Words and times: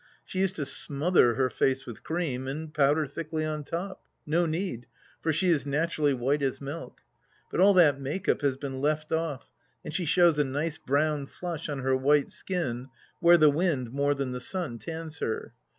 She 0.25 0.39
used 0.39 0.55
to 0.55 0.65
smother 0.65 1.35
her 1.35 1.51
face 1.51 1.85
with 1.85 2.01
cream, 2.01 2.47
and 2.47 2.73
powder 2.73 3.05
thickly 3.05 3.45
on 3.45 3.63
top. 3.63 4.07
No 4.25 4.47
need, 4.47 4.87
for 5.21 5.31
she 5.31 5.49
is 5.49 5.63
naturally 5.63 6.11
white 6.11 6.41
as 6.41 6.59
milk. 6.59 7.01
But 7.51 7.59
all 7.59 7.75
that 7.75 8.01
make 8.01 8.27
up 8.27 8.41
has 8.41 8.57
been 8.57 8.81
left 8.81 9.11
off, 9.11 9.51
and 9.85 9.93
she 9.93 10.05
shows 10.05 10.39
a 10.39 10.43
nice 10.43 10.79
brown 10.79 11.27
flush 11.27 11.69
on 11.69 11.81
her 11.83 11.95
white 11.95 12.31
skin 12.31 12.87
where 13.19 13.37
the 13.37 13.51
wind, 13.51 13.91
more 13.91 14.15
than 14.15 14.31
the 14.31 14.39
sun, 14.41 14.79
tans 14.79 15.19
her. 15.19 15.53